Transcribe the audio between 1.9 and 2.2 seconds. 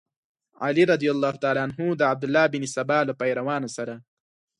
د